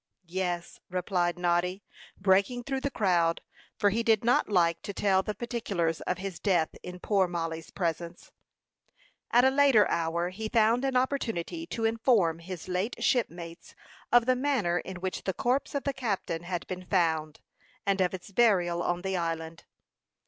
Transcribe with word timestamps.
"Yes," 0.25 0.79
replied 0.89 1.37
Noddy, 1.37 1.83
breaking 2.17 2.63
through 2.63 2.81
the 2.81 2.89
crowd, 2.89 3.39
for 3.77 3.91
he 3.91 4.01
did 4.01 4.23
not 4.23 4.49
like 4.49 4.81
to 4.81 4.93
tell 4.95 5.21
the 5.21 5.35
particulars 5.35 6.01
of 6.01 6.17
his 6.17 6.39
death 6.39 6.69
in 6.81 6.99
poor 6.99 7.27
Mollie's 7.27 7.69
presence. 7.69 8.31
At 9.29 9.45
a 9.45 9.51
later 9.51 9.87
hour 9.89 10.29
he 10.29 10.49
found 10.49 10.83
an 10.83 10.97
opportunity 10.97 11.67
to 11.67 11.85
inform 11.85 12.39
his 12.39 12.67
late 12.67 12.95
shipmates 13.03 13.75
of 14.11 14.25
the 14.25 14.35
manner 14.35 14.79
in 14.79 15.01
which 15.01 15.23
the 15.25 15.35
corpse 15.35 15.75
of 15.75 15.83
the 15.83 15.93
captain 15.93 16.41
had 16.45 16.65
been 16.65 16.87
found, 16.87 17.39
and 17.85 18.01
of 18.01 18.15
its 18.15 18.31
burial 18.31 18.81
on 18.81 19.03
the 19.03 19.15
island. 19.15 19.65